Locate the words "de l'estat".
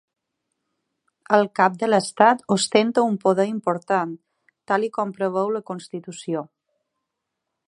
1.83-2.41